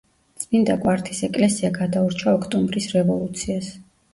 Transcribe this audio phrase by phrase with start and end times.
[0.43, 3.71] წმინდა კვართის ეკლესია გადაურჩა ოქტომბრის რევოლუციას.